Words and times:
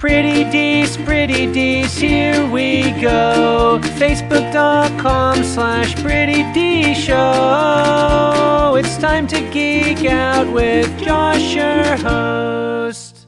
Pretty 0.00 0.44
Dees, 0.44 0.96
Pretty 0.96 1.52
Dees, 1.52 1.94
here 1.98 2.50
we 2.50 2.90
go. 3.02 3.78
Facebook.com 3.82 5.44
slash 5.44 5.94
Pretty 5.96 6.50
D 6.54 6.94
Show. 6.94 8.76
It's 8.78 8.96
time 8.96 9.26
to 9.26 9.42
geek 9.50 10.06
out 10.06 10.50
with 10.54 10.88
Josh, 11.02 11.54
your 11.54 11.98
host. 11.98 13.26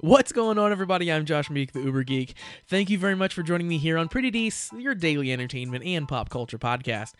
What's 0.00 0.32
going 0.32 0.58
on, 0.58 0.70
everybody? 0.70 1.10
I'm 1.10 1.24
Josh 1.24 1.48
Meek, 1.48 1.72
the 1.72 1.80
Uber 1.80 2.04
Geek. 2.04 2.34
Thank 2.68 2.90
you 2.90 2.98
very 2.98 3.14
much 3.14 3.32
for 3.32 3.42
joining 3.42 3.68
me 3.68 3.78
here 3.78 3.96
on 3.96 4.08
Pretty 4.08 4.30
Dees, 4.30 4.68
your 4.76 4.94
daily 4.94 5.32
entertainment 5.32 5.82
and 5.82 6.06
pop 6.06 6.28
culture 6.28 6.58
podcast. 6.58 7.14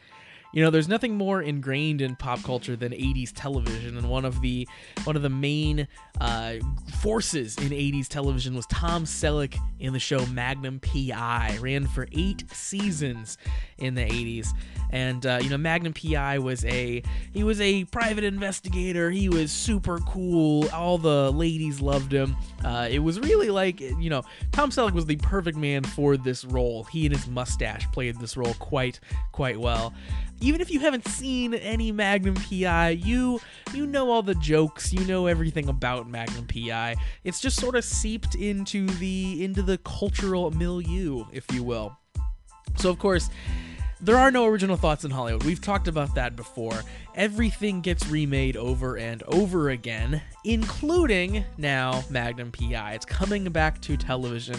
You 0.52 0.62
know, 0.62 0.70
there's 0.70 0.88
nothing 0.88 1.16
more 1.16 1.42
ingrained 1.42 2.00
in 2.00 2.16
pop 2.16 2.42
culture 2.42 2.76
than 2.76 2.92
80s 2.92 3.32
television, 3.34 3.96
and 3.96 4.08
one 4.08 4.24
of 4.24 4.40
the 4.40 4.66
one 5.04 5.16
of 5.16 5.22
the 5.22 5.28
main 5.28 5.86
uh, 6.20 6.54
forces 7.00 7.56
in 7.58 7.68
80s 7.68 8.08
television 8.08 8.54
was 8.54 8.66
Tom 8.66 9.04
Selleck 9.04 9.56
in 9.80 9.92
the 9.92 9.98
show 9.98 10.24
Magnum 10.26 10.80
PI. 10.80 11.58
Ran 11.60 11.86
for 11.86 12.08
eight 12.12 12.44
seasons 12.52 13.38
in 13.78 13.94
the 13.94 14.04
80s, 14.04 14.48
and 14.90 15.26
uh, 15.26 15.38
you 15.42 15.50
know, 15.50 15.58
Magnum 15.58 15.92
PI 15.92 16.38
was 16.38 16.64
a 16.64 17.02
he 17.32 17.44
was 17.44 17.60
a 17.60 17.84
private 17.86 18.24
investigator. 18.24 19.10
He 19.10 19.28
was 19.28 19.52
super 19.52 19.98
cool. 19.98 20.68
All 20.70 20.96
the 20.96 21.32
ladies 21.32 21.80
loved 21.80 22.12
him. 22.12 22.36
Uh, 22.64 22.88
it 22.90 23.00
was 23.00 23.20
really 23.20 23.50
like 23.50 23.80
you 23.80 24.10
know, 24.10 24.22
Tom 24.52 24.70
Selleck 24.70 24.92
was 24.92 25.06
the 25.06 25.16
perfect 25.16 25.58
man 25.58 25.82
for 25.84 26.16
this 26.16 26.44
role. 26.44 26.84
He 26.84 27.06
and 27.06 27.14
his 27.14 27.28
mustache 27.28 27.86
played 27.92 28.18
this 28.20 28.36
role 28.36 28.54
quite 28.54 29.00
quite 29.32 29.58
well 29.58 29.92
even 30.40 30.60
if 30.60 30.70
you 30.70 30.80
haven't 30.80 31.06
seen 31.08 31.54
any 31.54 31.92
Magnum 31.92 32.34
PI, 32.34 32.90
you 32.90 33.40
you 33.72 33.86
know 33.86 34.10
all 34.10 34.22
the 34.22 34.34
jokes, 34.36 34.92
you 34.92 35.04
know 35.04 35.26
everything 35.26 35.68
about 35.68 36.08
Magnum 36.08 36.46
PI. 36.46 36.96
It's 37.24 37.40
just 37.40 37.60
sort 37.60 37.76
of 37.76 37.84
seeped 37.84 38.34
into 38.34 38.86
the 38.86 39.44
into 39.44 39.62
the 39.62 39.78
cultural 39.78 40.50
milieu, 40.50 41.24
if 41.32 41.44
you 41.52 41.62
will. 41.62 41.96
So 42.76 42.90
of 42.90 42.98
course, 42.98 43.30
there 44.00 44.16
are 44.16 44.30
no 44.30 44.44
original 44.44 44.76
thoughts 44.76 45.04
in 45.04 45.10
Hollywood. 45.10 45.44
We've 45.44 45.60
talked 45.60 45.88
about 45.88 46.14
that 46.16 46.36
before. 46.36 46.82
Everything 47.14 47.80
gets 47.80 48.06
remade 48.08 48.56
over 48.56 48.98
and 48.98 49.22
over 49.24 49.70
again, 49.70 50.20
including 50.44 51.44
now 51.56 52.04
Magnum 52.10 52.52
PI. 52.52 52.92
It's 52.92 53.06
coming 53.06 53.44
back 53.44 53.80
to 53.82 53.96
television 53.96 54.58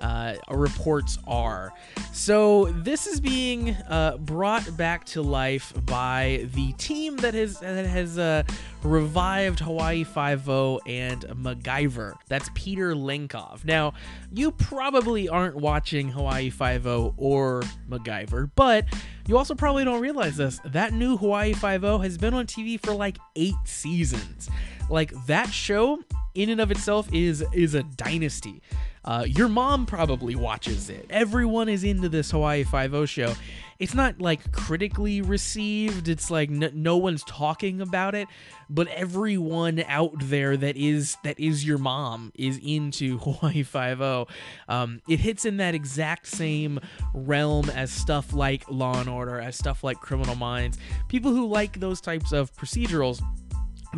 uh, 0.00 0.34
reports 0.50 1.18
are. 1.26 1.72
So 2.12 2.66
this 2.66 3.06
is 3.06 3.20
being 3.20 3.70
uh, 3.88 4.16
brought 4.18 4.76
back 4.76 5.04
to 5.06 5.22
life 5.22 5.72
by 5.86 6.48
the 6.54 6.72
team 6.74 7.16
that 7.18 7.34
has 7.34 7.58
that 7.60 7.86
has 7.86 8.18
uh, 8.18 8.42
revived 8.82 9.60
Hawaii 9.60 10.04
Five 10.04 10.48
O 10.48 10.80
and 10.86 11.22
MacGyver. 11.22 12.14
That's 12.28 12.50
Peter 12.54 12.94
Lenkov. 12.94 13.64
Now 13.64 13.94
you 14.32 14.52
probably 14.52 15.28
aren't 15.28 15.56
watching 15.56 16.08
Hawaii 16.10 16.50
Five 16.50 16.86
O 16.86 17.14
or 17.16 17.62
MacGyver, 17.88 18.50
but 18.54 18.86
you 19.26 19.36
also 19.36 19.54
probably 19.54 19.84
don't 19.84 20.00
realize 20.00 20.36
this. 20.36 20.60
That 20.64 20.92
new 20.92 21.16
Hawaii 21.16 21.52
Five 21.52 21.84
O 21.84 21.98
has 21.98 22.16
been 22.18 22.34
on 22.34 22.46
TV 22.46 22.80
for 22.80 22.94
like 22.94 23.18
eight 23.36 23.54
seasons. 23.64 24.48
Like 24.90 25.12
that 25.26 25.50
show 25.50 26.00
in 26.38 26.50
and 26.50 26.60
of 26.60 26.70
itself 26.70 27.12
is 27.12 27.44
is 27.52 27.74
a 27.74 27.82
dynasty. 27.82 28.62
Uh, 29.04 29.24
your 29.26 29.48
mom 29.48 29.86
probably 29.86 30.34
watches 30.34 30.90
it. 30.90 31.06
Everyone 31.08 31.68
is 31.68 31.82
into 31.82 32.08
this 32.08 32.30
Hawaii 32.30 32.62
Five 32.62 32.94
O 32.94 33.06
show. 33.06 33.34
It's 33.78 33.94
not 33.94 34.20
like 34.20 34.52
critically 34.52 35.20
received. 35.22 36.08
It's 36.08 36.30
like 36.30 36.50
n- 36.50 36.72
no 36.74 36.96
one's 36.96 37.24
talking 37.24 37.80
about 37.80 38.14
it, 38.14 38.28
but 38.68 38.86
everyone 38.88 39.82
out 39.86 40.12
there 40.18 40.56
that 40.56 40.76
is 40.76 41.16
that 41.24 41.38
is 41.40 41.64
your 41.64 41.78
mom 41.78 42.32
is 42.34 42.60
into 42.62 43.18
Hawaii 43.24 43.62
Five 43.62 44.00
O. 44.00 44.26
Um, 44.68 45.00
it 45.08 45.20
hits 45.20 45.44
in 45.44 45.56
that 45.56 45.74
exact 45.74 46.26
same 46.26 46.78
realm 47.14 47.70
as 47.70 47.90
stuff 47.90 48.32
like 48.32 48.68
Law 48.68 49.00
and 49.00 49.08
Order, 49.08 49.40
as 49.40 49.56
stuff 49.56 49.82
like 49.82 49.98
Criminal 50.00 50.34
Minds. 50.34 50.76
People 51.08 51.32
who 51.32 51.46
like 51.46 51.80
those 51.80 52.00
types 52.00 52.32
of 52.32 52.54
procedurals 52.54 53.22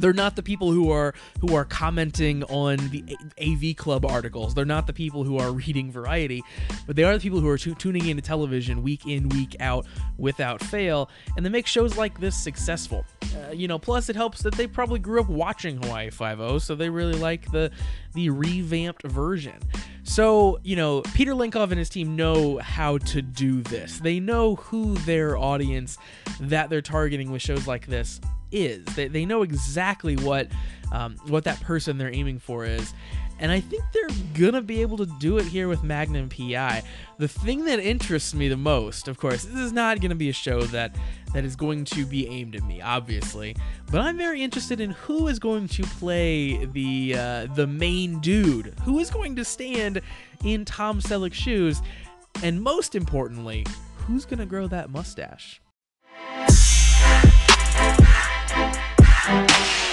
they're 0.01 0.13
not 0.13 0.37
the 0.37 0.43
people 0.43 0.73
who 0.73 0.91
are 0.91 1.15
who 1.41 1.55
are 1.55 1.65
commenting 1.65 2.45
on 2.45 2.77
the 2.91 3.17
AV 3.41 3.77
Club 3.77 4.05
articles. 4.05 4.55
They're 4.55 4.65
not 4.65 4.87
the 4.87 4.93
people 4.93 5.25
who 5.25 5.39
are 5.39 5.53
reading 5.61 5.91
Variety, 5.93 6.43
but 6.87 6.97
they 6.97 7.05
are 7.05 7.15
the 7.15 7.21
people 7.21 7.41
who 7.41 7.49
are 7.49 7.59
t- 7.59 7.75
tuning 7.75 8.07
into 8.07 8.23
television 8.23 8.83
week 8.83 9.07
in 9.07 9.29
week 9.31 9.57
out 9.61 9.87
without 10.19 10.63
fail, 10.63 11.11
and 11.37 11.45
they 11.45 11.51
make 11.51 11.67
shows 11.67 11.97
like 11.97 12.19
this 12.21 12.37
successful. 12.37 13.05
Uh, 13.37 13.53
you 13.53 13.69
know, 13.69 13.79
plus 13.79 14.09
it 14.09 14.17
helps 14.17 14.43
that 14.43 14.55
they 14.55 14.67
probably 14.67 14.99
grew 14.99 15.21
up 15.21 15.29
watching 15.29 15.83
Hawaii 15.83 16.11
Five 16.11 16.41
O, 16.41 16.59
so 16.59 16.75
they 16.75 16.91
really 16.91 17.19
like 17.19 17.51
the 17.53 17.71
the 18.15 18.31
revamped 18.31 19.03
version. 19.05 19.59
So, 20.03 20.59
you 20.65 20.77
know, 20.77 21.03
Peter 21.15 21.33
Lenkov 21.33 21.71
and 21.71 21.79
his 21.79 21.89
team 21.89 22.17
know 22.17 22.59
how 22.59 22.99
to 22.99 23.23
do 23.23 23.63
this. 23.63 24.01
They 24.01 24.19
know 24.19 24.57
who 24.57 24.95
their 24.97 25.37
audience 25.37 25.99
that 26.41 26.71
they're 26.71 26.83
targeting 26.83 27.31
with 27.31 27.43
shows 27.43 27.67
like 27.67 27.87
this 27.87 28.21
is. 28.53 28.85
They, 28.97 29.09
they 29.09 29.25
know 29.25 29.43
exactly 29.43 30.17
what 30.17 30.49
um, 30.93 31.17
what 31.27 31.45
that 31.45 31.61
person 31.61 31.99
they're 31.99 32.15
aiming 32.15 32.41
for 32.41 32.65
is. 32.65 32.95
And 33.39 33.51
I 33.51 33.61
think 33.61 33.83
they're 33.93 34.17
gonna 34.35 34.61
be 34.61 34.83
able 34.83 34.99
to 34.99 35.07
do 35.19 35.39
it 35.39 35.47
here 35.47 35.67
with 35.67 35.83
Magnum 35.83 36.29
PI. 36.29 36.83
The 37.19 37.29
thing 37.29 37.65
that 37.65 37.79
interests 37.79 38.35
me 38.35 38.49
the 38.49 38.57
most, 38.57 39.09
of 39.09 39.19
course, 39.19 39.45
this 39.45 39.59
is 39.59 39.73
not 39.73 40.01
gonna 40.01 40.15
be 40.15 40.29
a 40.29 40.35
show 40.35 40.63
that 40.65 40.95
that 41.33 41.45
is 41.45 41.57
going 41.57 41.85
to 41.87 42.05
be 42.05 42.27
aimed 42.29 42.55
at 42.55 42.65
me, 42.65 42.83
obviously. 42.83 43.57
But 43.91 44.01
I'm 44.03 44.19
very 44.19 44.43
interested 44.43 44.81
in 44.81 44.91
who 44.91 45.29
is 45.29 45.39
going 45.39 45.69
to 45.69 45.83
play 45.83 46.67
the 46.67 47.15
uh, 47.17 47.47
the 47.55 47.67
main 47.67 48.21
dude, 48.21 48.75
who 48.83 48.99
is 48.99 49.11
going 49.11 49.37
to 49.37 49.45
stand 49.45 50.03
in 50.45 50.65
Tom 50.67 51.01
Selleck's 51.01 51.37
shoes, 51.37 51.81
and 52.43 52.61
most 52.61 52.95
importantly, 52.95 53.65
who's 53.97 54.27
gonna 54.27 54.47
grow 54.47 54.67
that 54.67 54.91
mustache. 54.91 55.61
Thank 59.27 59.85
you. 59.85 59.90